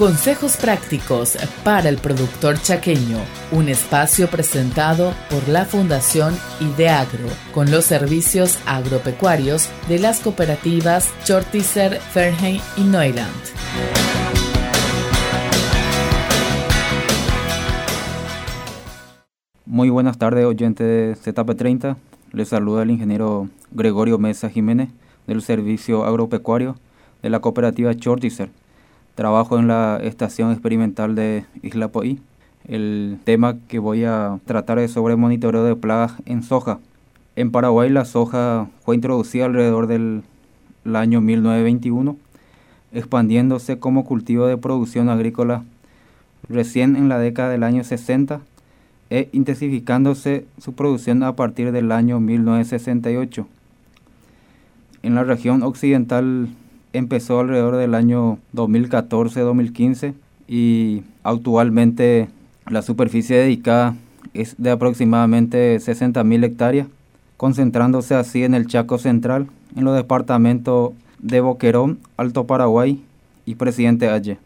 Consejos 0.00 0.56
prácticos 0.56 1.36
para 1.62 1.90
el 1.90 1.98
productor 1.98 2.58
chaqueño, 2.58 3.18
un 3.52 3.68
espacio 3.68 4.30
presentado 4.30 5.12
por 5.28 5.46
la 5.46 5.66
Fundación 5.66 6.34
Ideagro, 6.58 7.28
con 7.52 7.70
los 7.70 7.84
servicios 7.84 8.58
agropecuarios 8.64 9.68
de 9.90 9.98
las 9.98 10.20
cooperativas 10.20 11.12
Chortizer, 11.24 12.00
Fernheim 12.00 12.62
y 12.78 12.84
Neuland. 12.84 13.28
Muy 19.66 19.90
buenas 19.90 20.16
tardes, 20.16 20.46
oyentes 20.46 20.86
de 20.86 21.32
ZP30. 21.34 21.96
Les 22.32 22.48
saluda 22.48 22.84
el 22.84 22.90
ingeniero 22.90 23.50
Gregorio 23.70 24.16
Mesa 24.16 24.48
Jiménez 24.48 24.88
del 25.26 25.42
Servicio 25.42 26.06
Agropecuario 26.06 26.76
de 27.20 27.28
la 27.28 27.40
cooperativa 27.40 27.94
Chortizer 27.94 28.48
Trabajo 29.14 29.58
en 29.58 29.68
la 29.68 29.98
estación 30.02 30.52
experimental 30.52 31.14
de 31.14 31.44
Isla 31.62 31.88
Poí. 31.88 32.20
El 32.66 33.18
tema 33.24 33.56
que 33.68 33.78
voy 33.78 34.04
a 34.04 34.38
tratar 34.46 34.78
es 34.78 34.92
sobre 34.92 35.16
monitoreo 35.16 35.64
de 35.64 35.76
plagas 35.76 36.14
en 36.26 36.42
soja. 36.42 36.78
En 37.36 37.50
Paraguay 37.50 37.90
la 37.90 38.04
soja 38.04 38.68
fue 38.84 38.94
introducida 38.94 39.46
alrededor 39.46 39.86
del 39.86 40.22
año 40.84 41.20
1921, 41.20 42.16
expandiéndose 42.92 43.78
como 43.78 44.04
cultivo 44.04 44.46
de 44.46 44.56
producción 44.56 45.08
agrícola 45.08 45.64
recién 46.48 46.96
en 46.96 47.08
la 47.08 47.18
década 47.18 47.50
del 47.50 47.62
año 47.62 47.84
60 47.84 48.40
e 49.10 49.28
intensificándose 49.32 50.46
su 50.58 50.72
producción 50.72 51.22
a 51.22 51.34
partir 51.34 51.72
del 51.72 51.92
año 51.92 52.20
1968. 52.20 53.46
En 55.02 55.14
la 55.14 55.24
región 55.24 55.62
occidental 55.62 56.50
empezó 56.92 57.40
alrededor 57.40 57.76
del 57.76 57.94
año 57.94 58.38
2014-2015 58.54 60.14
y 60.48 61.02
actualmente 61.22 62.28
la 62.68 62.82
superficie 62.82 63.36
dedicada 63.36 63.94
es 64.34 64.54
de 64.58 64.70
aproximadamente 64.70 65.76
60.000 65.76 66.44
hectáreas, 66.44 66.86
concentrándose 67.36 68.14
así 68.14 68.44
en 68.44 68.54
el 68.54 68.66
Chaco 68.66 68.98
Central, 68.98 69.46
en 69.76 69.84
los 69.84 69.96
departamentos 69.96 70.92
de 71.18 71.40
Boquerón, 71.40 71.98
Alto 72.16 72.46
Paraguay 72.46 73.02
y 73.46 73.54
Presidente 73.56 74.08
Aye. 74.08 74.38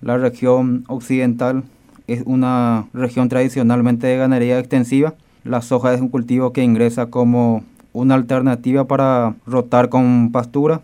La 0.00 0.18
región 0.18 0.84
occidental 0.88 1.64
es 2.06 2.22
una 2.26 2.86
región 2.92 3.28
tradicionalmente 3.28 4.06
de 4.06 4.16
ganadería 4.16 4.58
extensiva. 4.58 5.14
La 5.44 5.62
soja 5.62 5.94
es 5.94 6.00
un 6.00 6.08
cultivo 6.08 6.52
que 6.52 6.62
ingresa 6.62 7.06
como 7.06 7.64
una 7.92 8.14
alternativa 8.14 8.84
para 8.84 9.34
rotar 9.46 9.88
con 9.88 10.30
pastura 10.32 10.82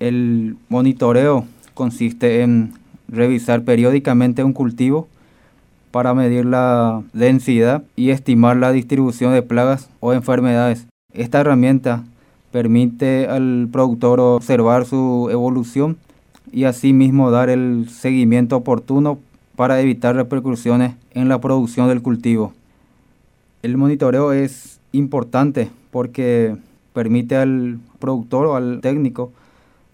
el 0.00 0.56
monitoreo 0.68 1.44
consiste 1.74 2.42
en 2.42 2.72
revisar 3.08 3.62
periódicamente 3.62 4.44
un 4.44 4.52
cultivo 4.52 5.08
para 5.90 6.14
medir 6.14 6.44
la 6.44 7.02
densidad 7.12 7.82
y 7.96 8.10
estimar 8.10 8.56
la 8.56 8.72
distribución 8.72 9.32
de 9.32 9.42
plagas 9.42 9.88
o 10.00 10.12
enfermedades. 10.12 10.86
Esta 11.12 11.40
herramienta 11.40 12.04
permite 12.52 13.28
al 13.28 13.68
productor 13.72 14.20
observar 14.20 14.84
su 14.84 15.28
evolución 15.30 15.96
y 16.52 16.64
asimismo 16.64 17.30
dar 17.30 17.48
el 17.48 17.88
seguimiento 17.88 18.56
oportuno 18.56 19.18
para 19.56 19.80
evitar 19.80 20.14
repercusiones 20.16 20.94
en 21.12 21.28
la 21.28 21.40
producción 21.40 21.88
del 21.88 22.02
cultivo. 22.02 22.52
El 23.62 23.76
monitoreo 23.76 24.32
es 24.32 24.80
importante 24.92 25.70
porque 25.90 26.56
permite 26.92 27.36
al 27.36 27.78
productor 27.98 28.46
o 28.46 28.56
al 28.56 28.80
técnico 28.80 29.32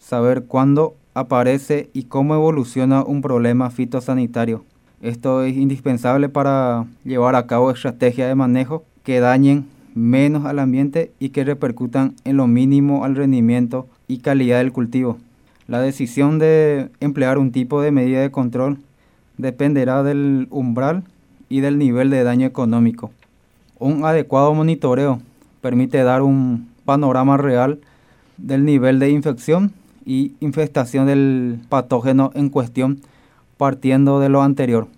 saber 0.03 0.45
cuándo 0.45 0.97
aparece 1.15 1.89
y 1.93 2.05
cómo 2.05 2.35
evoluciona 2.35 3.05
un 3.05 3.23
problema 3.23 3.71
fitosanitario. 3.71 4.65
Esto 5.01 5.43
es 5.43 5.57
indispensable 5.57 6.29
para 6.29 6.87
llevar 7.05 7.37
a 7.37 7.47
cabo 7.47 7.71
estrategias 7.71 8.29
de 8.29 8.35
manejo 8.35 8.85
que 9.05 9.21
dañen 9.21 9.67
menos 9.95 10.45
al 10.45 10.59
ambiente 10.59 11.13
y 11.19 11.31
que 11.31 11.45
repercutan 11.45 12.15
en 12.25 12.37
lo 12.37 12.47
mínimo 12.47 13.05
al 13.05 13.17
rendimiento 13.17 13.87
y 14.09 14.19
calidad 14.19 14.59
del 14.59 14.73
cultivo. 14.73 15.19
La 15.69 15.81
decisión 15.81 16.39
de 16.39 16.91
emplear 17.01 17.39
un 17.39 17.53
tipo 17.53 17.81
de 17.81 17.93
medida 17.93 18.21
de 18.21 18.31
control 18.31 18.79
dependerá 19.39 20.03
del 20.03 20.49
umbral 20.51 21.05
y 21.49 21.61
del 21.61 21.79
nivel 21.79 22.11
de 22.11 22.25
daño 22.25 22.47
económico. 22.47 23.11
Un 23.79 24.05
adecuado 24.05 24.55
monitoreo 24.55 25.21
permite 25.61 26.03
dar 26.03 26.23
un 26.23 26.69
panorama 26.85 27.37
real 27.37 27.81
del 28.39 28.65
nivel 28.65 28.99
de 28.99 29.11
infección 29.11 29.73
y 30.05 30.35
infestación 30.41 31.07
del 31.07 31.61
patógeno 31.69 32.31
en 32.35 32.49
cuestión 32.49 33.01
partiendo 33.57 34.21
de 34.21 34.29
lo 34.29 34.43
anterior. 34.43 34.89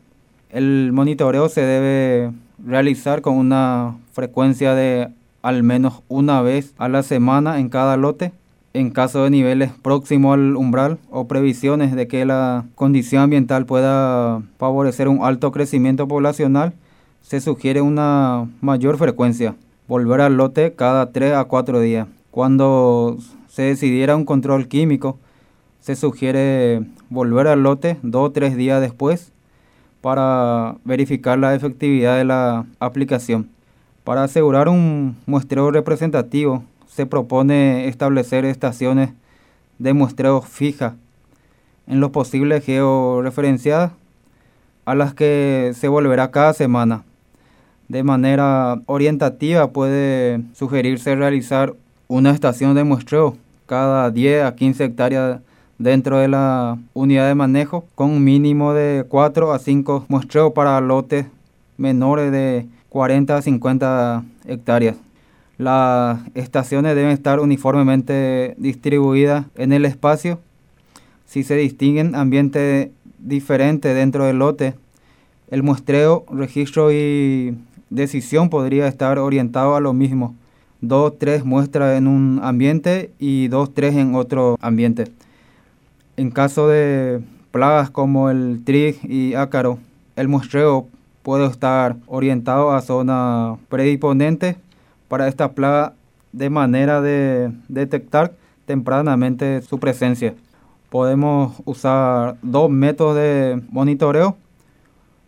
El 0.50 0.90
monitoreo 0.92 1.48
se 1.48 1.62
debe 1.62 2.32
realizar 2.64 3.20
con 3.20 3.34
una 3.34 3.96
frecuencia 4.12 4.74
de 4.74 5.10
al 5.42 5.62
menos 5.62 6.02
una 6.08 6.40
vez 6.40 6.72
a 6.78 6.88
la 6.88 7.02
semana 7.02 7.58
en 7.60 7.68
cada 7.68 7.96
lote. 7.96 8.32
En 8.72 8.90
caso 8.90 9.22
de 9.22 9.30
niveles 9.30 9.70
próximos 9.70 10.34
al 10.34 10.56
umbral 10.56 10.98
o 11.10 11.28
previsiones 11.28 11.94
de 11.94 12.08
que 12.08 12.24
la 12.24 12.64
condición 12.74 13.22
ambiental 13.22 13.66
pueda 13.66 14.42
favorecer 14.58 15.06
un 15.06 15.22
alto 15.22 15.52
crecimiento 15.52 16.08
poblacional, 16.08 16.72
se 17.20 17.40
sugiere 17.40 17.82
una 17.82 18.48
mayor 18.60 18.96
frecuencia. 18.96 19.54
Volver 19.86 20.22
al 20.22 20.36
lote 20.36 20.72
cada 20.72 21.12
3 21.12 21.34
a 21.34 21.44
4 21.44 21.80
días. 21.80 22.08
Cuando 22.30 23.18
se 23.54 23.62
decidiera 23.62 24.16
un 24.16 24.24
control 24.24 24.66
químico, 24.66 25.16
se 25.78 25.94
sugiere 25.94 26.82
volver 27.08 27.46
al 27.46 27.62
lote 27.62 27.98
dos 28.02 28.30
o 28.30 28.32
tres 28.32 28.56
días 28.56 28.80
después 28.80 29.30
para 30.00 30.74
verificar 30.84 31.38
la 31.38 31.54
efectividad 31.54 32.16
de 32.16 32.24
la 32.24 32.66
aplicación. 32.80 33.48
Para 34.02 34.24
asegurar 34.24 34.68
un 34.68 35.16
muestreo 35.26 35.70
representativo, 35.70 36.64
se 36.88 37.06
propone 37.06 37.86
establecer 37.86 38.44
estaciones 38.44 39.10
de 39.78 39.92
muestreo 39.92 40.42
fijas 40.42 40.94
en 41.86 42.00
lo 42.00 42.10
posible 42.10 42.60
georreferenciadas 42.60 43.92
a 44.84 44.96
las 44.96 45.14
que 45.14 45.74
se 45.76 45.86
volverá 45.86 46.32
cada 46.32 46.54
semana. 46.54 47.04
De 47.86 48.02
manera 48.02 48.82
orientativa 48.86 49.70
puede 49.70 50.42
sugerirse 50.54 51.14
realizar 51.14 51.74
una 52.08 52.32
estación 52.32 52.74
de 52.74 52.82
muestreo 52.82 53.36
cada 53.66 54.10
10 54.10 54.44
a 54.44 54.54
15 54.54 54.84
hectáreas 54.84 55.40
dentro 55.78 56.18
de 56.18 56.28
la 56.28 56.78
unidad 56.92 57.28
de 57.28 57.34
manejo 57.34 57.84
con 57.94 58.10
un 58.10 58.24
mínimo 58.24 58.74
de 58.74 59.04
4 59.08 59.52
a 59.52 59.58
5 59.58 60.06
muestreos 60.08 60.52
para 60.52 60.80
lotes 60.80 61.26
menores 61.76 62.30
de 62.30 62.66
40 62.88 63.36
a 63.36 63.42
50 63.42 64.24
hectáreas. 64.46 64.96
Las 65.58 66.20
estaciones 66.34 66.94
deben 66.94 67.12
estar 67.12 67.40
uniformemente 67.40 68.54
distribuidas 68.58 69.46
en 69.56 69.72
el 69.72 69.84
espacio. 69.84 70.40
Si 71.26 71.42
se 71.42 71.56
distinguen 71.56 72.14
ambientes 72.14 72.90
diferentes 73.18 73.94
dentro 73.94 74.24
del 74.24 74.38
lote, 74.38 74.74
el 75.50 75.62
muestreo, 75.62 76.24
registro 76.30 76.92
y 76.92 77.56
decisión 77.90 78.50
podría 78.50 78.88
estar 78.88 79.18
orientado 79.18 79.76
a 79.76 79.80
lo 79.80 79.92
mismo 79.92 80.34
dos, 80.88 81.18
tres 81.18 81.44
muestras 81.44 81.96
en 81.96 82.06
un 82.06 82.40
ambiente 82.42 83.10
y 83.18 83.48
dos, 83.48 83.72
tres 83.74 83.94
en 83.96 84.14
otro 84.14 84.56
ambiente. 84.60 85.04
En 86.16 86.30
caso 86.30 86.68
de 86.68 87.20
plagas 87.50 87.90
como 87.90 88.30
el 88.30 88.62
trig 88.64 88.98
y 89.02 89.34
ácaro, 89.34 89.78
el 90.16 90.28
muestreo 90.28 90.86
puede 91.22 91.46
estar 91.46 91.96
orientado 92.06 92.70
a 92.70 92.82
zonas 92.82 93.58
predisponentes 93.68 94.56
para 95.08 95.28
esta 95.28 95.52
plaga 95.52 95.94
de 96.32 96.50
manera 96.50 97.00
de 97.00 97.50
detectar 97.68 98.32
tempranamente 98.66 99.62
su 99.62 99.78
presencia. 99.78 100.34
Podemos 100.90 101.54
usar 101.64 102.36
dos 102.42 102.70
métodos 102.70 103.16
de 103.16 103.62
monitoreo, 103.70 104.36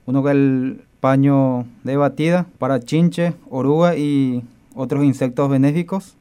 uno 0.07 0.23
que 0.23 0.29
es 0.31 0.35
el 0.37 0.85
paño 1.01 1.65
de 1.85 1.97
batida 1.97 2.47
para 2.59 2.81
chinche, 2.81 3.35
oruga 3.51 3.97
y 3.97 4.45
otros 4.77 5.05
insectos 5.05 5.49
benéficos 5.49 6.17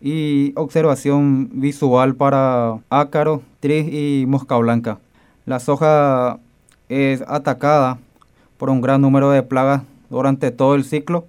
y 0.00 0.52
observación 0.56 1.50
visual 1.52 2.16
para 2.16 2.78
ácaro, 2.88 3.42
tris 3.60 3.86
y 3.92 4.24
mosca 4.26 4.56
blanca. 4.56 4.98
La 5.46 5.60
soja 5.60 6.38
es 6.88 7.22
atacada 7.28 7.98
por 8.56 8.70
un 8.70 8.80
gran 8.80 9.00
número 9.00 9.30
de 9.30 9.42
plagas 9.42 9.82
durante 10.08 10.50
todo 10.50 10.74
el 10.74 10.84
ciclo. 10.84 11.26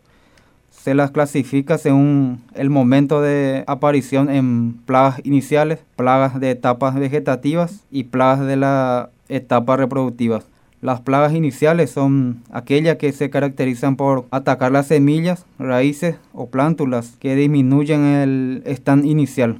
Se 0.69 0.95
las 0.95 1.11
clasifica 1.11 1.77
según 1.77 2.41
el 2.55 2.69
momento 2.69 3.21
de 3.21 3.63
aparición 3.67 4.29
en 4.29 4.73
plagas 4.85 5.21
iniciales, 5.23 5.79
plagas 5.95 6.39
de 6.39 6.51
etapas 6.51 6.95
vegetativas 6.95 7.83
y 7.91 8.05
plagas 8.05 8.39
de 8.47 8.55
la 8.55 9.09
etapa 9.27 9.77
reproductivas. 9.77 10.50
Las 10.81 10.99
plagas 10.99 11.33
iniciales 11.33 11.91
son 11.91 12.41
aquellas 12.51 12.97
que 12.97 13.11
se 13.11 13.29
caracterizan 13.29 13.95
por 13.95 14.25
atacar 14.31 14.71
las 14.71 14.87
semillas, 14.87 15.45
raíces 15.59 16.15
o 16.33 16.47
plántulas 16.47 17.17
que 17.19 17.35
disminuyen 17.35 18.03
el 18.03 18.63
stand 18.65 19.05
inicial. 19.05 19.59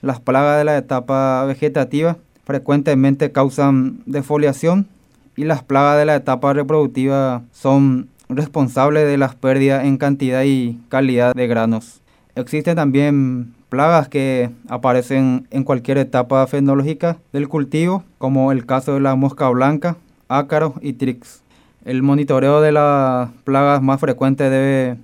Las 0.00 0.18
plagas 0.18 0.58
de 0.58 0.64
la 0.64 0.76
etapa 0.76 1.44
vegetativa 1.44 2.16
frecuentemente 2.44 3.30
causan 3.30 4.00
defoliación 4.04 4.88
y 5.36 5.44
las 5.44 5.62
plagas 5.62 5.98
de 5.98 6.06
la 6.06 6.16
etapa 6.16 6.52
reproductiva 6.52 7.42
son 7.52 8.08
responsables 8.28 9.06
de 9.06 9.18
las 9.18 9.36
pérdidas 9.36 9.84
en 9.84 9.96
cantidad 9.96 10.42
y 10.42 10.80
calidad 10.88 11.34
de 11.34 11.46
granos. 11.46 12.00
Existen 12.34 12.74
también 12.74 13.54
plagas 13.68 14.08
que 14.08 14.50
aparecen 14.68 15.46
en 15.52 15.62
cualquier 15.62 15.98
etapa 15.98 16.44
fenológica 16.48 17.18
del 17.32 17.48
cultivo, 17.48 18.02
como 18.18 18.50
el 18.50 18.66
caso 18.66 18.94
de 18.94 19.00
la 19.00 19.14
mosca 19.14 19.48
blanca, 19.50 19.96
ácaro 20.38 20.74
y 20.80 20.94
trix. 20.94 21.42
El 21.84 22.02
monitoreo 22.02 22.60
de 22.60 22.72
las 22.72 23.30
plagas 23.44 23.82
más 23.82 24.00
frecuentes 24.00 24.50
debe 24.50 24.96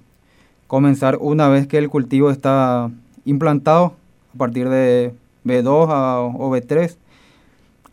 comenzar 0.67 1.19
una 1.21 1.49
vez 1.49 1.67
que 1.67 1.79
el 1.79 1.89
cultivo 1.89 2.31
está 2.31 2.91
implantado 3.25 3.95
a 4.35 4.39
partir 4.39 4.69
de 4.69 5.13
B2 5.45 5.65
o 6.39 6.51
B3 6.51 6.97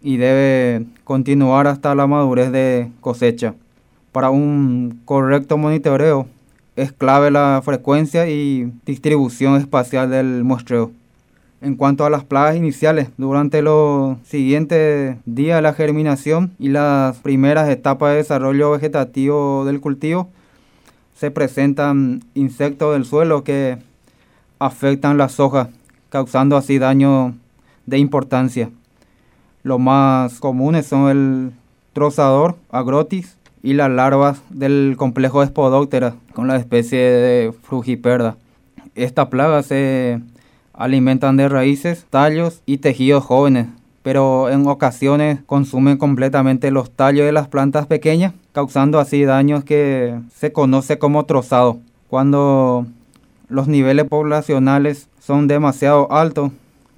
y 0.01 0.17
debe 0.17 0.85
continuar 1.03 1.67
hasta 1.67 1.95
la 1.95 2.05
madurez 2.05 2.51
de 2.51 2.91
cosecha. 3.01 3.55
Para 4.11 4.29
un 4.29 5.01
correcto 5.05 5.57
monitoreo 5.57 6.27
es 6.75 6.91
clave 6.91 7.31
la 7.31 7.61
frecuencia 7.63 8.29
y 8.29 8.71
distribución 8.85 9.55
espacial 9.55 10.09
del 10.09 10.43
muestreo. 10.43 10.91
En 11.61 11.75
cuanto 11.75 12.05
a 12.05 12.09
las 12.09 12.23
plagas 12.23 12.55
iniciales, 12.55 13.09
durante 13.17 13.61
los 13.61 14.17
siguientes 14.23 15.17
días 15.25 15.57
de 15.57 15.61
la 15.61 15.73
germinación 15.73 16.53
y 16.59 16.69
las 16.69 17.17
primeras 17.17 17.69
etapas 17.69 18.11
de 18.11 18.17
desarrollo 18.17 18.71
vegetativo 18.71 19.65
del 19.65 19.81
cultivo, 19.81 20.29
se 21.15 21.31
presentan 21.31 22.23
insectos 22.33 22.93
del 22.93 23.05
suelo 23.05 23.43
que 23.43 23.77
afectan 24.59 25.17
las 25.17 25.39
hojas, 25.39 25.69
causando 26.09 26.57
así 26.57 26.77
daño 26.77 27.33
de 27.85 27.97
importancia. 27.97 28.69
Los 29.63 29.79
más 29.79 30.39
comunes 30.39 30.85
son 30.85 31.09
el 31.09 31.51
trozador, 31.93 32.55
agrotis, 32.69 33.37
y 33.65 33.73
las 33.73 33.89
larvas 33.89 34.43
del 34.51 34.93
complejo 34.95 35.43
Spodoptera 35.43 36.13
con 36.33 36.47
la 36.47 36.55
especie 36.57 36.99
de 36.99 37.51
Frugiperda. 37.63 38.37
Esta 38.93 39.31
plaga 39.31 39.63
se 39.63 40.21
alimentan 40.77 41.37
de 41.37 41.49
raíces, 41.49 42.05
tallos 42.09 42.61
y 42.65 42.77
tejidos 42.77 43.23
jóvenes, 43.23 43.67
pero 44.03 44.49
en 44.49 44.67
ocasiones 44.67 45.39
consumen 45.45 45.97
completamente 45.97 46.71
los 46.71 46.91
tallos 46.91 47.25
de 47.25 47.31
las 47.31 47.47
plantas 47.47 47.87
pequeñas, 47.87 48.33
causando 48.51 48.99
así 48.99 49.23
daños 49.23 49.63
que 49.63 50.19
se 50.33 50.51
conoce 50.51 50.99
como 50.99 51.25
trozado. 51.25 51.79
Cuando 52.09 52.85
los 53.49 53.67
niveles 53.67 54.05
poblacionales 54.05 55.09
son 55.19 55.47
demasiado 55.47 56.11
altos, 56.11 56.51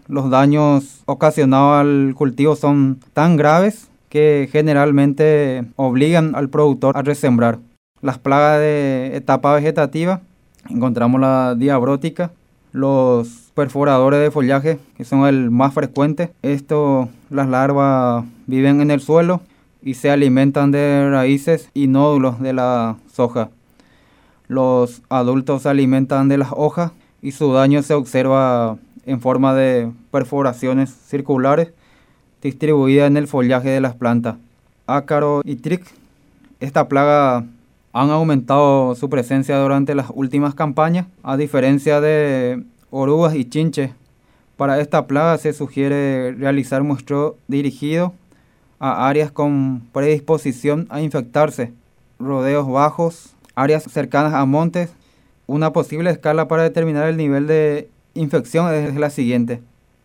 los 0.07 0.29
daños 0.29 1.01
ocasionados 1.05 1.81
al 1.81 2.13
cultivo 2.15 2.55
son 2.55 2.99
tan 3.13 3.37
graves 3.37 3.87
que 4.09 4.47
generalmente 4.51 5.65
obligan 5.75 6.35
al 6.35 6.49
productor 6.49 6.97
a 6.97 7.01
resembrar. 7.01 7.59
Las 8.01 8.17
plagas 8.17 8.59
de 8.59 9.11
etapa 9.15 9.53
vegetativa, 9.53 10.21
encontramos 10.69 11.19
la 11.19 11.55
diabrótica, 11.55 12.31
los 12.77 13.51
perforadores 13.55 14.19
de 14.21 14.31
follaje, 14.31 14.79
que 14.95 15.03
son 15.03 15.25
el 15.25 15.49
más 15.49 15.73
frecuente. 15.73 16.31
Esto, 16.43 17.09
las 17.29 17.49
larvas 17.49 18.23
viven 18.45 18.81
en 18.81 18.91
el 18.91 19.01
suelo 19.01 19.41
y 19.81 19.95
se 19.95 20.11
alimentan 20.11 20.71
de 20.71 21.09
raíces 21.09 21.69
y 21.73 21.87
nódulos 21.87 22.39
de 22.39 22.53
la 22.53 22.97
soja. 23.11 23.49
Los 24.47 25.01
adultos 25.09 25.63
se 25.63 25.69
alimentan 25.69 26.29
de 26.29 26.37
las 26.37 26.49
hojas 26.51 26.91
y 27.21 27.31
su 27.31 27.51
daño 27.51 27.81
se 27.81 27.95
observa 27.95 28.77
en 29.05 29.21
forma 29.21 29.55
de 29.55 29.91
perforaciones 30.11 30.93
circulares 30.93 31.69
distribuidas 32.43 33.07
en 33.07 33.17
el 33.17 33.27
follaje 33.27 33.69
de 33.69 33.81
las 33.81 33.95
plantas. 33.95 34.35
Ácaro 34.85 35.41
y 35.43 35.55
tric, 35.55 35.83
esta 36.59 36.87
plaga 36.87 37.43
han 37.99 38.11
aumentado 38.11 38.93
su 38.93 39.09
presencia 39.09 39.57
durante 39.57 39.95
las 39.95 40.11
últimas 40.13 40.53
campañas, 40.53 41.07
a 41.23 41.35
diferencia 41.35 41.99
de 41.99 42.63
orugas 42.91 43.33
y 43.33 43.45
chinches. 43.45 43.89
Para 44.55 44.79
esta 44.79 45.07
plaga 45.07 45.39
se 45.39 45.51
sugiere 45.51 46.33
realizar 46.33 46.83
muestreo 46.83 47.37
dirigido 47.47 48.13
a 48.79 49.07
áreas 49.07 49.31
con 49.31 49.81
predisposición 49.93 50.85
a 50.91 51.01
infectarse, 51.01 51.73
rodeos 52.19 52.69
bajos, 52.69 53.33
áreas 53.55 53.85
cercanas 53.85 54.35
a 54.35 54.45
montes. 54.45 54.91
Una 55.47 55.73
posible 55.73 56.11
escala 56.11 56.47
para 56.47 56.61
determinar 56.61 57.07
el 57.07 57.17
nivel 57.17 57.47
de 57.47 57.89
infección 58.13 58.71
es 58.71 58.95
la 58.95 59.09
siguiente. 59.09 59.59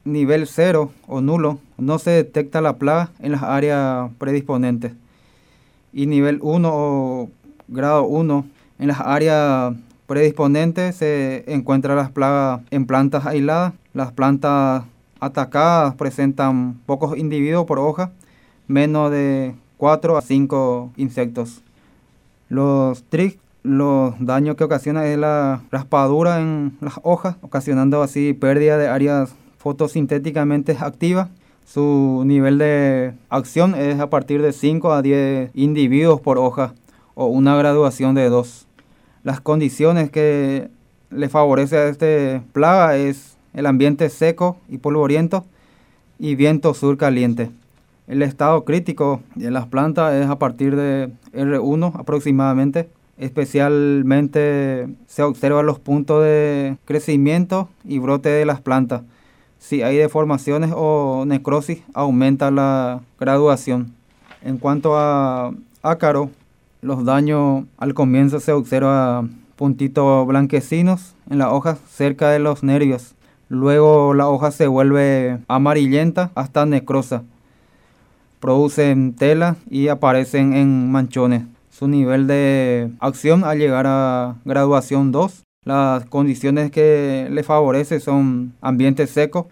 Nivel 0.05 0.47
0 0.47 0.91
o 1.09 1.21
nulo, 1.21 1.59
no 1.77 1.99
se 1.99 2.11
detecta 2.11 2.63
la 2.63 2.79
plaga 2.79 3.11
en 3.21 3.33
las 3.33 3.43
áreas 3.43 4.11
predisponentes. 4.17 4.93
Y 5.93 6.07
nivel 6.07 6.39
1 6.41 6.71
o 6.73 7.29
grado 7.73 8.05
1, 8.05 8.47
en 8.79 8.89
las 8.89 9.01
áreas 9.01 9.75
predisponentes 10.07 10.97
se 10.97 11.45
encuentran 11.47 11.97
las 11.97 12.11
plagas 12.11 12.61
en 12.71 12.87
plantas 12.87 13.27
aisladas. 13.27 13.73
Las 13.95 14.13
plantas 14.13 14.85
atacadas 15.21 15.95
presentan 15.95 16.81
pocos 16.87 17.17
individuos 17.17 17.67
por 17.67 17.79
hoja, 17.79 18.11
menos 18.67 19.11
de 19.11 19.55
4 19.77 20.17
a 20.17 20.23
5 20.23 20.93
insectos. 20.97 21.63
Los 22.49 23.05
tricks, 23.05 23.39
los 23.63 24.15
daños 24.19 24.57
que 24.57 24.65
ocasiona 24.65 25.07
es 25.07 25.19
la 25.19 25.63
raspadura 25.71 26.41
en 26.41 26.77
las 26.81 27.01
hojas, 27.03 27.37
ocasionando 27.41 28.03
así 28.03 28.33
pérdida 28.33 28.77
de 28.77 28.89
áreas 28.89 29.35
fotosintéticamente 29.59 30.77
activas. 30.79 31.29
Su 31.65 32.25
nivel 32.27 32.59
de 32.59 33.15
acción 33.31 33.75
es 33.75 34.01
a 34.01 34.11
partir 34.11 34.43
de 34.43 34.53
5 34.53 34.93
a 34.93 35.01
10 35.01 35.53
individuos 35.55 36.21
por 36.21 36.37
hoja 36.39 36.75
o 37.15 37.27
una 37.27 37.57
graduación 37.57 38.15
de 38.15 38.29
dos. 38.29 38.67
Las 39.25 39.41
condiciones 39.41 40.11
que 40.11 40.69
le 41.11 41.29
favorece 41.29 41.77
a 41.77 41.89
este 41.89 42.43
plaga 42.53 42.97
es 42.97 43.37
el 43.55 43.67
ambiente 43.67 44.09
seco 44.09 44.57
y 44.69 44.79
polvoriento 44.79 45.45
y 46.19 46.35
viento 46.35 46.75
sur 46.75 46.97
caliente. 46.97 47.51
El 48.09 48.23
estado 48.23 48.65
crítico 48.65 49.21
de 49.35 49.51
las 49.51 49.67
plantas 49.67 50.15
es 50.15 50.29
a 50.29 50.39
partir 50.39 50.77
de 50.77 51.11
R1 51.33 51.93
aproximadamente. 51.99 52.89
Especialmente 53.19 54.89
se 55.07 55.23
observan 55.23 55.67
los 55.67 55.79
puntos 55.79 56.25
de 56.25 56.77
crecimiento 56.85 57.69
y 57.85 57.99
brote 57.99 58.29
de 58.31 58.45
las 58.45 58.61
plantas. 58.61 59.03
Si 59.59 59.83
hay 59.83 59.97
deformaciones 59.97 60.73
o 60.75 61.25
necrosis, 61.27 61.83
aumenta 61.95 62.51
la 62.51 63.01
graduación. 63.21 63.95
En 64.45 64.59
cuanto 64.59 64.97
a 64.97 65.55
ácaro, 65.83 66.31
los 66.83 67.05
daños 67.05 67.65
al 67.79 67.95
comienzo 67.95 68.41
se 68.41 68.53
observa 68.53 69.25
puntitos 69.55 70.27
blanquecinos 70.27 71.15
en 71.31 71.39
las 71.39 71.53
hojas 71.53 71.79
cerca 71.89 72.31
de 72.31 72.41
los 72.41 72.65
nervios. 72.65 73.15
Luego 73.49 74.15
la 74.15 74.29
hoja 74.29 74.51
se 74.51 74.67
vuelve 74.67 75.39
amarillenta 75.47 76.33
hasta 76.35 76.67
necrosa. 76.67 77.23
Producen 78.41 79.15
tela 79.15 79.55
y 79.71 79.89
aparecen 79.89 80.55
en 80.55 80.91
manchones. 80.91 81.45
Su 81.71 81.87
nivel 81.87 82.27
de 82.27 82.91
acción 82.99 83.45
al 83.45 83.59
llegar 83.59 83.87
a 83.87 84.35
graduación 84.45 85.13
2. 85.13 85.45
Las 85.65 86.05
condiciones 86.07 86.73
que 86.73 87.29
le 87.31 87.45
favorece 87.45 88.01
son 88.01 88.55
ambientes 88.61 89.11
secos, 89.11 89.47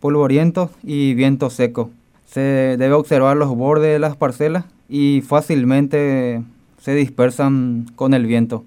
polvorientos 0.00 0.70
y 0.82 1.14
viento 1.14 1.48
seco. 1.48 1.90
Se 2.26 2.76
debe 2.76 2.92
observar 2.92 3.38
los 3.38 3.56
bordes 3.56 3.92
de 3.94 3.98
las 3.98 4.16
parcelas 4.16 4.66
y 4.90 5.22
fácilmente 5.22 6.42
se 6.84 6.94
dispersan 6.94 7.86
con 7.96 8.12
el 8.12 8.26
viento. 8.26 8.62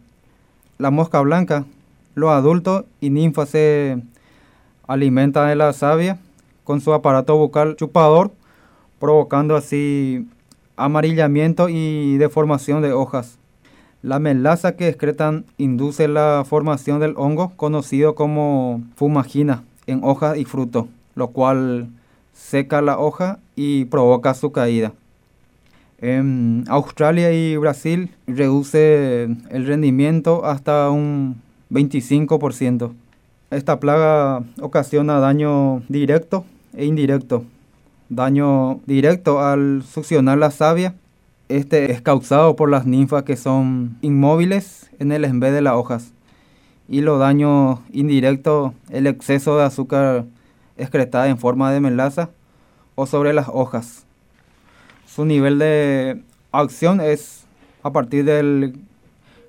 La 0.79 0.89
mosca 0.89 1.21
blanca, 1.21 1.65
los 2.15 2.31
adultos 2.31 2.85
y 2.99 3.11
ninfas 3.11 3.49
se 3.49 4.01
alimentan 4.87 5.49
de 5.49 5.55
la 5.55 5.71
savia 5.71 6.17
con 6.63 6.81
su 6.81 6.93
aparato 6.93 7.37
bucal 7.37 7.75
chupador, 7.75 8.31
provocando 8.97 9.55
así 9.55 10.27
amarillamiento 10.77 11.69
y 11.69 12.17
deformación 12.17 12.81
de 12.81 12.91
hojas. 12.91 13.37
La 14.01 14.17
melaza 14.17 14.75
que 14.75 14.87
excretan 14.87 15.45
induce 15.59 16.07
la 16.07 16.43
formación 16.43 16.99
del 16.99 17.13
hongo 17.17 17.51
conocido 17.55 18.15
como 18.15 18.81
fumagina 18.95 19.63
en 19.85 19.99
hojas 20.03 20.39
y 20.39 20.45
frutos, 20.45 20.87
lo 21.13 21.27
cual 21.27 21.89
seca 22.33 22.81
la 22.81 22.97
hoja 22.97 23.37
y 23.55 23.85
provoca 23.85 24.33
su 24.33 24.51
caída. 24.51 24.93
En 25.99 26.63
Australia 26.67 27.33
y 27.33 27.57
Brasil 27.57 28.11
reduce 28.27 29.23
el 29.23 29.65
rendimiento 29.65 30.45
hasta 30.45 30.91
un 30.91 31.41
25%. 31.71 32.93
Esta 33.49 33.79
plaga 33.79 34.43
ocasiona 34.61 35.19
daño 35.19 35.81
directo 35.89 36.45
e 36.75 36.85
indirecto. 36.85 37.45
Daño 38.09 38.79
directo 38.85 39.39
al 39.39 39.83
succionar 39.83 40.37
la 40.37 40.51
savia. 40.51 40.93
Este 41.49 41.91
es 41.91 42.01
causado 42.01 42.55
por 42.55 42.69
las 42.69 42.85
ninfas 42.85 43.23
que 43.23 43.35
son 43.35 43.97
inmóviles 44.01 44.91
en 44.99 45.11
el 45.11 45.23
vez 45.39 45.51
de 45.51 45.61
las 45.61 45.73
hojas. 45.73 46.13
Y 46.87 47.01
los 47.01 47.19
daños 47.19 47.79
indirectos, 47.91 48.73
el 48.91 49.07
exceso 49.07 49.57
de 49.57 49.63
azúcar 49.63 50.25
excretada 50.77 51.27
en 51.27 51.39
forma 51.39 51.71
de 51.71 51.79
melaza 51.79 52.29
o 52.93 53.07
sobre 53.07 53.33
las 53.33 53.47
hojas. 53.51 54.06
Su 55.07 55.25
nivel 55.25 55.57
de 55.57 56.21
acción 56.51 57.01
es 57.01 57.47
a 57.81 57.91
partir 57.91 58.25
del 58.25 58.77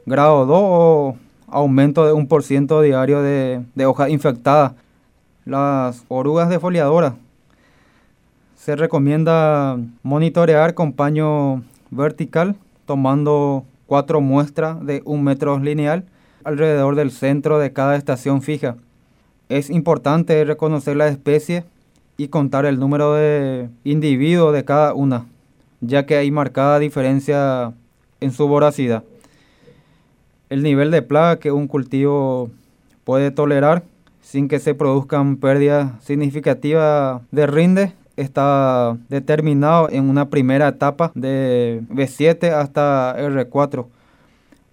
grado 0.06 0.46
2 0.46 0.56
o 0.62 1.16
aumento 1.48 2.06
de 2.06 2.12
un 2.12 2.28
por 2.28 2.44
ciento 2.44 2.80
diario 2.80 3.22
de, 3.22 3.62
de 3.74 3.86
hojas 3.86 4.08
infectadas. 4.08 4.72
Las 5.44 6.04
orugas 6.08 6.48
defoliadoras 6.48 7.14
se 8.54 8.76
recomienda 8.76 9.78
monitorear 10.02 10.74
con 10.74 10.92
paño 10.92 11.64
vertical 11.90 12.54
tomando 12.86 13.64
cuatro 13.86 14.20
muestras 14.20 14.84
de 14.86 15.02
un 15.04 15.24
metro 15.24 15.58
lineal 15.58 16.04
alrededor 16.44 16.94
del 16.94 17.10
centro 17.10 17.58
de 17.58 17.72
cada 17.72 17.96
estación 17.96 18.42
fija. 18.42 18.76
Es 19.48 19.70
importante 19.70 20.44
reconocer 20.44 20.96
la 20.96 21.08
especie 21.08 21.64
y 22.16 22.28
contar 22.28 22.64
el 22.64 22.78
número 22.78 23.14
de 23.14 23.70
individuos 23.84 24.52
de 24.54 24.64
cada 24.64 24.94
una, 24.94 25.26
ya 25.80 26.06
que 26.06 26.16
hay 26.16 26.30
marcada 26.30 26.78
diferencia 26.78 27.72
en 28.20 28.32
su 28.32 28.48
voracidad. 28.48 29.04
El 30.48 30.62
nivel 30.62 30.90
de 30.90 31.02
plaga 31.02 31.38
que 31.38 31.52
un 31.52 31.68
cultivo 31.68 32.50
puede 33.04 33.30
tolerar 33.30 33.84
sin 34.22 34.48
que 34.48 34.58
se 34.58 34.74
produzcan 34.74 35.36
pérdidas 35.36 35.92
significativas 36.02 37.22
de 37.30 37.46
rinde 37.46 37.92
está 38.16 38.96
determinado 39.08 39.88
en 39.90 40.08
una 40.08 40.28
primera 40.28 40.68
etapa 40.68 41.12
de 41.14 41.82
B7 41.88 42.50
hasta 42.52 43.16
R4 43.16 43.86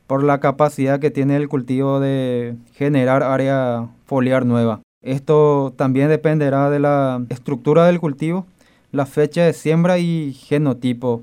por 0.08 0.24
la 0.24 0.40
capacidad 0.40 1.00
que 1.00 1.12
tiene 1.12 1.36
el 1.36 1.48
cultivo 1.48 2.00
de 2.00 2.56
generar 2.74 3.24
área 3.24 3.88
foliar 4.06 4.46
nueva. 4.46 4.82
Esto 5.02 5.74
también 5.78 6.10
dependerá 6.10 6.70
de 6.70 6.80
la 6.80 7.24
estructura 7.30 7.86
del 7.86 8.00
cultivo, 8.00 8.46
la 8.96 9.06
fecha 9.06 9.44
de 9.44 9.52
siembra 9.52 10.00
y 10.00 10.34
genotipo 10.34 11.22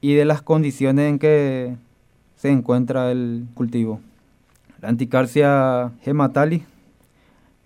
y 0.00 0.14
de 0.14 0.24
las 0.24 0.40
condiciones 0.40 1.10
en 1.10 1.18
que 1.18 1.76
se 2.36 2.50
encuentra 2.50 3.12
el 3.12 3.46
cultivo. 3.52 4.00
La 4.80 4.88
anticarcia 4.88 5.92
hematalis, 6.06 6.62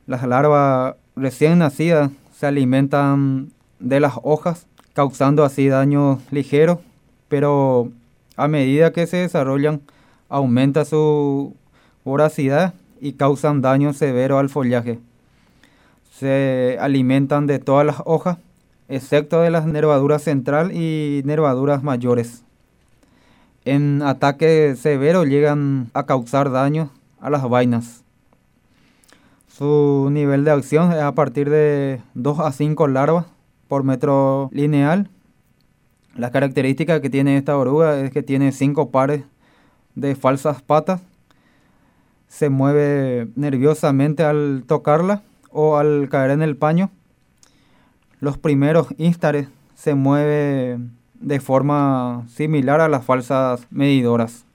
las 0.09 0.25
larvas 0.27 0.97
recién 1.15 1.61
nacidas 1.61 2.11
se 2.35 2.47
alimentan 2.47 3.53
de 3.79 4.01
las 4.01 4.15
hojas, 4.25 4.67
causando 4.95 5.45
así 5.45 5.69
daños 5.69 6.19
ligeros, 6.33 6.81
pero 7.29 7.93
a 8.37 8.49
medida 8.49 8.93
que 8.93 9.07
se 9.07 9.19
desarrollan 9.19 9.81
aumenta 10.29 10.85
su 10.85 11.55
voracidad 12.05 12.75
y 13.01 13.13
causan 13.13 13.63
daño 13.63 13.93
severo 13.93 14.41
al 14.41 14.49
follaje. 14.49 14.99
Se 16.11 16.79
alimentan 16.81 17.47
de 17.47 17.61
todas 17.61 17.87
las 17.87 18.03
hojas, 18.05 18.39
excepto 18.89 19.41
de 19.41 19.51
las 19.51 19.67
nervaduras 19.67 20.23
central 20.23 20.73
y 20.73 21.23
nervaduras 21.25 21.83
mayores. 21.83 22.43
En 23.65 24.03
ataque 24.03 24.77
severo 24.77 25.25
llegan 25.25 25.91
a 25.93 26.07
causar 26.07 26.51
daño 26.51 26.91
a 27.21 27.31
las 27.31 27.49
vainas. 27.49 28.05
Su 29.49 30.09
nivel 30.13 30.45
de 30.45 30.51
acción 30.51 30.93
es 30.93 31.01
a 31.01 31.13
partir 31.13 31.51
de 31.51 32.01
2 32.15 32.41
a 32.41 32.53
5 32.53 32.89
larvas 32.89 33.27
por 33.69 33.85
metro 33.85 34.51
lineal. 34.53 35.09
La 36.15 36.31
característica 36.31 37.01
que 37.01 37.11
tiene 37.11 37.37
esta 37.37 37.57
oruga 37.57 37.99
es 38.01 38.13
que 38.13 38.23
tiene 38.23 38.53
5 38.53 38.91
pares 38.91 39.25
de 39.95 40.15
falsas 40.15 40.63
patas. 40.63 41.01
Se 42.29 42.51
mueve 42.51 43.29
nerviosamente 43.35 44.23
al 44.23 44.65
tocarla 44.67 45.23
o 45.51 45.77
al 45.77 46.09
caer 46.11 46.31
en 46.33 46.43
el 46.43 46.57
paño. 46.57 46.91
Los 48.19 48.39
primeros 48.39 48.89
instares 48.97 49.49
se 49.75 49.95
mueve 49.95 50.79
de 51.21 51.41
forma 51.41 52.25
similar 52.29 52.81
a 52.81 52.89
las 52.89 53.05
falsas 53.05 53.67
medidoras. 53.71 54.47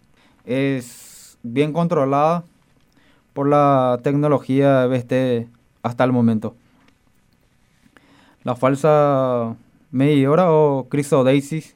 Es 0.46 1.38
bien 1.44 1.72
controlada 1.72 2.44
por 3.34 3.48
la 3.48 4.00
tecnología 4.04 4.88
BST 4.88 5.48
hasta 5.84 6.04
el 6.04 6.12
momento. 6.12 6.56
La 8.44 8.56
falsa 8.56 9.56
medidora 9.92 10.52
o 10.52 10.88
crisodeisis, 10.90 11.76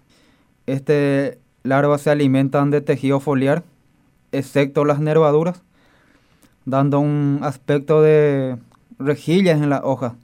este 0.66 1.38
larvas 1.62 2.02
se 2.02 2.10
alimentan 2.10 2.72
de 2.72 2.82
tejido 2.82 3.20
foliar, 3.20 3.64
excepto 4.32 4.86
las 4.86 5.00
nervaduras, 5.00 5.62
dando 6.66 7.00
un 7.00 7.40
aspecto 7.44 8.02
de 8.02 8.58
rejillas 8.98 9.62
en 9.62 9.70
la 9.70 9.82
hoja. 9.84 10.16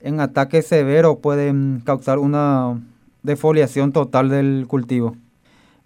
En 0.00 0.20
ataque 0.20 0.62
severo 0.62 1.18
pueden 1.18 1.82
causar 1.84 2.18
una 2.18 2.80
defoliación 3.22 3.92
total 3.92 4.28
del 4.28 4.66
cultivo. 4.68 5.16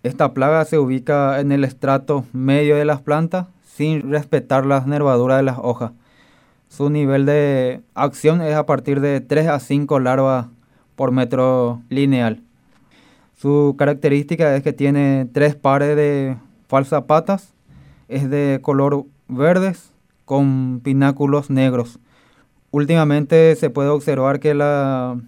Esta 0.02 0.34
plaga 0.34 0.64
se 0.64 0.78
ubica 0.78 1.40
en 1.40 1.50
el 1.52 1.64
estrato 1.64 2.24
medio 2.32 2.76
de 2.76 2.84
las 2.84 3.00
plantas 3.00 3.46
sin 3.64 4.10
respetar 4.10 4.66
las 4.66 4.86
nervaduras 4.86 5.38
de 5.38 5.44
las 5.44 5.58
hojas. 5.58 5.92
Su 6.68 6.90
nivel 6.90 7.24
de 7.24 7.80
acción 7.94 8.42
es 8.42 8.54
a 8.54 8.66
partir 8.66 9.00
de 9.00 9.20
3 9.20 9.48
a 9.48 9.60
5 9.60 10.00
larvas 10.00 10.46
por 10.96 11.10
metro 11.10 11.80
lineal. 11.88 12.42
Su 13.36 13.74
característica 13.78 14.54
es 14.54 14.62
que 14.62 14.72
tiene 14.72 15.26
tres 15.32 15.54
pares 15.54 15.96
de 15.96 16.36
falsas 16.68 17.04
patas, 17.04 17.52
es 18.08 18.30
de 18.30 18.60
color 18.62 19.04
verdes 19.28 19.90
con 20.24 20.80
pináculos 20.82 21.50
negros. 21.50 21.98
Últimamente 22.72 23.54
se 23.54 23.68
puede 23.68 23.90
observar 23.90 24.40
que 24.40 24.54
la 24.54 25.20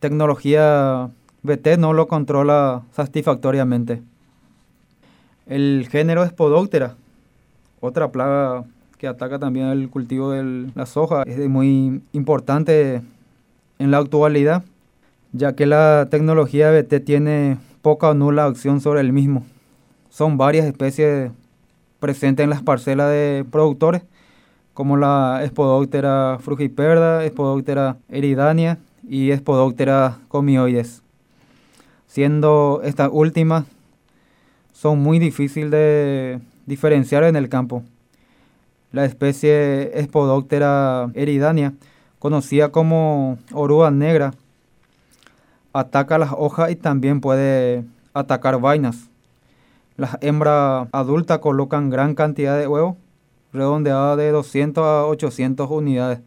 tecnología 0.00 1.08
BT 1.42 1.78
no 1.78 1.94
lo 1.94 2.08
controla 2.08 2.82
satisfactoriamente. 2.92 4.02
El 5.46 5.88
género 5.90 6.26
Spodoptera, 6.26 6.94
otra 7.80 8.12
plaga 8.12 8.64
que 8.98 9.08
ataca 9.08 9.38
también 9.38 9.68
el 9.68 9.88
cultivo 9.88 10.32
de 10.32 10.70
la 10.74 10.84
soja. 10.84 11.22
Es 11.22 11.48
muy 11.48 12.02
importante 12.12 13.00
en 13.78 13.90
la 13.90 13.96
actualidad, 13.96 14.62
ya 15.32 15.54
que 15.54 15.64
la 15.64 16.08
tecnología 16.10 16.70
BT 16.70 17.00
tiene 17.02 17.56
poca 17.80 18.10
o 18.10 18.14
nula 18.14 18.44
acción 18.44 18.82
sobre 18.82 19.00
el 19.00 19.14
mismo. 19.14 19.46
Son 20.10 20.36
varias 20.36 20.66
especies 20.66 21.30
presentes 21.98 22.44
en 22.44 22.50
las 22.50 22.62
parcelas 22.62 23.08
de 23.10 23.46
productores, 23.50 24.02
como 24.78 24.96
la 24.96 25.42
Spodoptera 25.44 26.38
frugiperda, 26.40 27.26
Spodoptera 27.26 27.96
eridania 28.08 28.78
y 29.08 29.32
Spodoptera 29.32 30.18
comioides. 30.28 31.02
Siendo 32.06 32.80
estas 32.84 33.08
últimas 33.10 33.64
son 34.72 35.00
muy 35.00 35.18
difíciles 35.18 35.72
de 35.72 36.40
diferenciar 36.66 37.24
en 37.24 37.34
el 37.34 37.48
campo 37.48 37.82
la 38.92 39.04
especie 39.04 39.92
Spodoptera 40.00 41.10
eridania, 41.14 41.74
conocida 42.20 42.68
como 42.68 43.36
oruga 43.52 43.90
negra, 43.90 44.32
ataca 45.72 46.18
las 46.18 46.30
hojas 46.30 46.70
y 46.70 46.76
también 46.76 47.20
puede 47.20 47.82
atacar 48.14 48.60
vainas. 48.60 49.10
Las 49.96 50.18
hembras 50.20 50.86
adultas 50.92 51.40
colocan 51.40 51.90
gran 51.90 52.14
cantidad 52.14 52.56
de 52.56 52.68
huevos, 52.68 52.94
redondeada 53.52 54.16
de 54.16 54.30
200 54.30 54.84
a 54.84 55.06
800 55.06 55.70
unidades, 55.70 56.20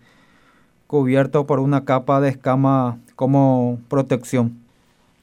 cubierto 0.88 1.46
por 1.46 1.60
una 1.60 1.86
capa 1.86 2.22
de 2.22 2.30
escama 2.30 2.98
como 3.16 3.80
protección. 3.90 4.58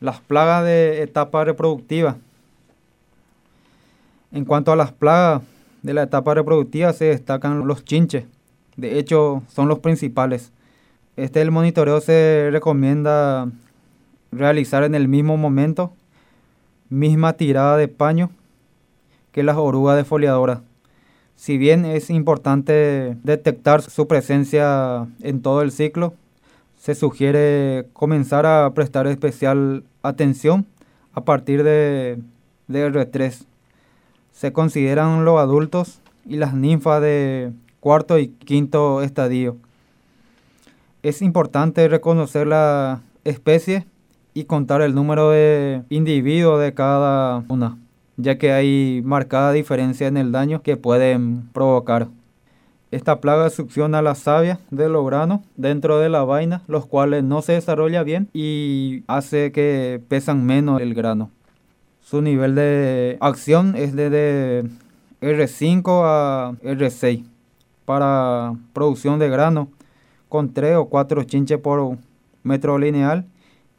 Las 0.00 0.20
plagas 0.20 0.64
de 0.64 1.02
etapa 1.02 1.44
reproductiva. 1.44 2.16
En 4.30 4.44
cuanto 4.44 4.72
a 4.72 4.76
las 4.76 4.92
plagas, 4.92 5.42
de 5.82 5.94
la 5.94 6.02
etapa 6.02 6.34
reproductiva 6.34 6.92
se 6.92 7.06
destacan 7.06 7.66
los 7.66 7.84
chinches. 7.84 8.24
De 8.76 8.98
hecho, 8.98 9.42
son 9.48 9.68
los 9.68 9.78
principales. 9.78 10.52
Este 11.16 11.40
el 11.40 11.50
monitoreo 11.50 12.00
se 12.00 12.48
recomienda 12.52 13.50
realizar 14.30 14.84
en 14.84 14.94
el 14.94 15.08
mismo 15.08 15.36
momento, 15.36 15.92
misma 16.88 17.32
tirada 17.32 17.76
de 17.76 17.88
paño 17.88 18.30
que 19.32 19.42
las 19.42 19.56
orugas 19.56 19.96
defoliadoras. 19.96 20.60
Si 21.38 21.56
bien 21.56 21.86
es 21.86 22.10
importante 22.10 23.16
detectar 23.22 23.80
su 23.80 24.08
presencia 24.08 25.06
en 25.22 25.40
todo 25.40 25.62
el 25.62 25.70
ciclo, 25.70 26.12
se 26.76 26.94
sugiere 26.94 27.86
comenzar 27.92 28.44
a 28.44 28.68
prestar 28.74 29.06
especial 29.06 29.84
atención 30.02 30.66
a 31.14 31.22
partir 31.22 31.62
de, 31.62 32.18
de 32.66 32.92
R3 32.92 33.46
se 34.38 34.52
consideran 34.52 35.24
los 35.24 35.40
adultos 35.40 36.00
y 36.24 36.36
las 36.36 36.54
ninfas 36.54 37.02
de 37.02 37.52
cuarto 37.80 38.20
y 38.20 38.28
quinto 38.28 39.02
estadio. 39.02 39.56
Es 41.02 41.22
importante 41.22 41.88
reconocer 41.88 42.46
la 42.46 43.00
especie 43.24 43.84
y 44.34 44.44
contar 44.44 44.80
el 44.82 44.94
número 44.94 45.30
de 45.30 45.82
individuos 45.88 46.60
de 46.60 46.72
cada 46.72 47.42
una, 47.48 47.78
ya 48.18 48.36
que 48.36 48.52
hay 48.52 49.00
marcada 49.04 49.52
diferencia 49.52 50.08
en 50.08 50.18
el 50.18 50.32
daño 50.32 50.60
que 50.60 50.76
pueden 50.76 51.48
provocar. 51.52 52.08
Esta 52.90 53.20
plaga 53.20 53.48
succiona 53.48 54.02
la 54.02 54.14
savia 54.14 54.60
de 54.70 54.88
los 54.88 55.06
granos 55.06 55.40
dentro 55.56 55.98
de 55.98 56.08
la 56.08 56.24
vaina, 56.24 56.62
los 56.66 56.84
cuales 56.84 57.22
no 57.22 57.42
se 57.42 57.52
desarrolla 57.52 58.02
bien 58.02 58.28
y 58.32 59.04
hace 59.06 59.52
que 59.52 60.02
pesan 60.08 60.44
menos 60.44 60.80
el 60.80 60.94
grano. 60.94 61.30
Su 62.00 62.20
nivel 62.20 62.54
de 62.54 63.18
acción 63.20 63.76
es 63.76 63.94
de 63.94 64.68
R5 65.20 66.02
a 66.04 66.52
R6 66.62 67.24
para 67.84 68.54
producción 68.72 69.18
de 69.18 69.28
grano 69.28 69.68
con 70.28 70.52
3 70.52 70.76
o 70.76 70.86
4 70.86 71.24
chinches 71.24 71.58
por 71.58 71.98
metro 72.42 72.78
lineal 72.78 73.26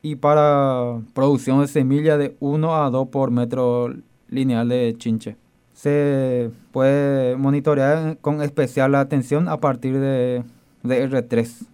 y 0.01 0.15
para 0.15 0.99
producción 1.13 1.61
de 1.61 1.67
semilla 1.67 2.17
de 2.17 2.35
1 2.39 2.75
a 2.75 2.89
2 2.89 3.07
por 3.09 3.31
metro 3.31 3.93
lineal 4.29 4.69
de 4.69 4.95
chinche. 4.97 5.35
Se 5.73 6.51
puede 6.71 7.35
monitorear 7.35 8.17
con 8.21 8.41
especial 8.41 8.95
atención 8.95 9.47
a 9.47 9.57
partir 9.57 9.99
de, 9.99 10.43
de 10.83 11.09
R3. 11.09 11.65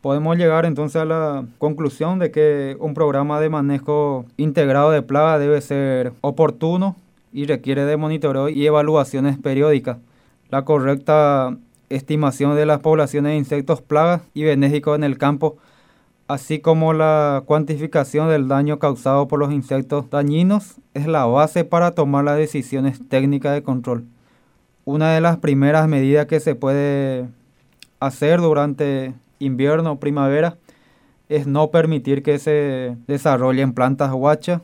Podemos 0.00 0.36
llegar 0.36 0.66
entonces 0.66 1.00
a 1.00 1.06
la 1.06 1.46
conclusión 1.56 2.18
de 2.18 2.30
que 2.30 2.76
un 2.78 2.92
programa 2.92 3.40
de 3.40 3.48
manejo 3.48 4.26
integrado 4.36 4.90
de 4.90 5.00
plaga 5.00 5.38
debe 5.38 5.60
ser 5.62 6.12
oportuno 6.20 6.94
y 7.32 7.46
requiere 7.46 7.86
de 7.86 7.96
monitoreo 7.96 8.50
y 8.50 8.66
evaluaciones 8.66 9.38
periódicas. 9.38 9.96
La 10.50 10.66
correcta 10.66 11.56
estimación 11.88 12.54
de 12.54 12.66
las 12.66 12.80
poblaciones 12.80 13.32
de 13.32 13.38
insectos 13.38 13.80
plagas 13.80 14.22
y 14.34 14.42
benéficos 14.44 14.96
en 14.96 15.04
el 15.04 15.16
campo 15.16 15.56
así 16.28 16.60
como 16.60 16.92
la 16.92 17.42
cuantificación 17.46 18.28
del 18.28 18.48
daño 18.48 18.78
causado 18.78 19.28
por 19.28 19.38
los 19.38 19.52
insectos 19.52 20.08
dañinos, 20.10 20.76
es 20.94 21.06
la 21.06 21.26
base 21.26 21.64
para 21.64 21.92
tomar 21.92 22.24
las 22.24 22.38
decisiones 22.38 23.00
técnicas 23.08 23.54
de 23.54 23.62
control. 23.62 24.04
Una 24.84 25.12
de 25.12 25.20
las 25.20 25.38
primeras 25.38 25.88
medidas 25.88 26.26
que 26.26 26.40
se 26.40 26.54
puede 26.54 27.28
hacer 28.00 28.40
durante 28.40 29.14
invierno 29.38 29.92
o 29.92 30.00
primavera 30.00 30.56
es 31.28 31.46
no 31.46 31.70
permitir 31.70 32.22
que 32.22 32.38
se 32.38 32.96
desarrollen 33.06 33.72
plantas 33.72 34.12
guachas 34.12 34.60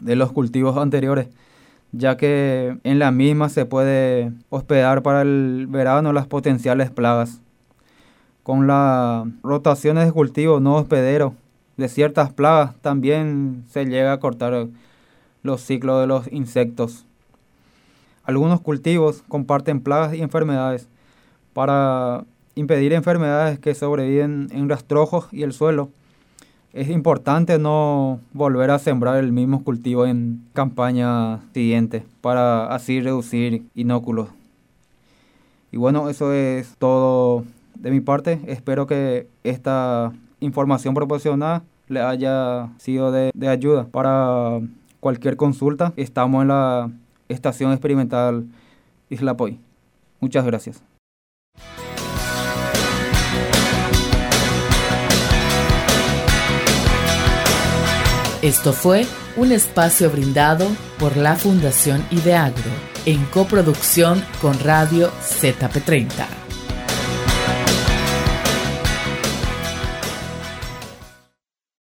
de 0.00 0.16
los 0.16 0.32
cultivos 0.32 0.76
anteriores, 0.76 1.28
ya 1.92 2.16
que 2.16 2.78
en 2.84 2.98
la 2.98 3.10
misma 3.10 3.48
se 3.48 3.66
puede 3.66 4.32
hospedar 4.50 5.02
para 5.02 5.22
el 5.22 5.66
verano 5.68 6.12
las 6.12 6.26
potenciales 6.26 6.90
plagas 6.90 7.40
con 8.50 8.66
las 8.66 9.28
rotaciones 9.44 10.06
de 10.06 10.12
cultivo 10.12 10.58
no 10.58 10.74
hospederos 10.74 11.34
de 11.76 11.88
ciertas 11.88 12.32
plagas 12.32 12.74
también 12.80 13.62
se 13.68 13.84
llega 13.84 14.12
a 14.12 14.18
cortar 14.18 14.66
los 15.44 15.60
ciclos 15.60 16.00
de 16.00 16.08
los 16.08 16.26
insectos. 16.32 17.06
Algunos 18.24 18.60
cultivos 18.60 19.22
comparten 19.28 19.80
plagas 19.80 20.14
y 20.14 20.20
enfermedades 20.20 20.88
para 21.52 22.24
impedir 22.56 22.92
enfermedades 22.92 23.60
que 23.60 23.72
sobreviven 23.76 24.48
en 24.50 24.68
rastrojos 24.68 25.28
y 25.30 25.44
el 25.44 25.52
suelo. 25.52 25.90
Es 26.72 26.90
importante 26.90 27.56
no 27.60 28.18
volver 28.32 28.72
a 28.72 28.80
sembrar 28.80 29.18
el 29.18 29.30
mismo 29.30 29.62
cultivo 29.62 30.06
en 30.06 30.44
campaña 30.54 31.38
siguiente 31.54 32.04
para 32.20 32.74
así 32.74 33.00
reducir 33.00 33.62
inóculos. 33.76 34.28
Y 35.70 35.76
bueno, 35.76 36.10
eso 36.10 36.32
es 36.32 36.74
todo 36.78 37.44
de 37.80 37.90
mi 37.90 38.00
parte, 38.00 38.40
espero 38.46 38.86
que 38.86 39.26
esta 39.42 40.12
información 40.40 40.94
proporcionada 40.94 41.62
le 41.88 42.00
haya 42.00 42.68
sido 42.78 43.10
de, 43.10 43.32
ayuda 43.48 43.86
para 43.86 44.60
cualquier 45.00 45.36
consulta. 45.36 45.92
Estamos 45.96 46.42
en 46.42 46.48
la 46.48 46.90
Estación 47.28 47.72
Experimental 47.72 48.46
Isla 49.08 49.36
Poy. 49.36 49.58
Muchas 50.20 50.44
gracias. 50.44 50.82
Esto 58.42 58.72
fue 58.72 59.04
un 59.36 59.52
espacio 59.52 60.10
brindado 60.10 60.66
por 60.98 61.16
la 61.16 61.36
Fundación 61.36 62.02
Ideagro 62.10 62.70
en 63.04 63.22
coproducción 63.26 64.22
con 64.40 64.58
Radio 64.60 65.10
ZP30. 65.20 66.39